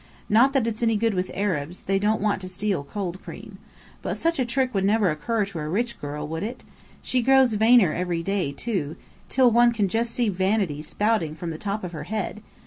Not 0.29 0.53
that 0.53 0.65
it's 0.65 0.81
any 0.81 0.95
good 0.97 1.13
with 1.13 1.29
Arabs, 1.31 1.81
they 1.81 1.99
don't 1.99 2.21
want 2.21 2.41
to 2.41 2.49
steal 2.49 2.83
cold 2.83 3.21
cream. 3.21 3.59
But 4.01 4.17
such 4.17 4.39
a 4.39 4.45
trick 4.45 4.73
would 4.73 4.83
never 4.83 5.11
occur 5.11 5.45
to 5.45 5.59
a 5.59 5.69
rich 5.69 6.01
girl, 6.01 6.27
would 6.27 6.41
it? 6.41 6.63
She 7.03 7.21
grows 7.21 7.53
vainer 7.53 7.93
every 7.93 8.23
day, 8.23 8.51
too, 8.51 8.95
till 9.29 9.51
one 9.51 9.71
can 9.71 9.87
just 9.87 10.09
see 10.09 10.27
vanity 10.27 10.81
spouting 10.81 11.35
from 11.35 11.51
the 11.51 11.59
top 11.59 11.83
of 11.83 11.91
her 11.91 12.05
head. 12.05 12.41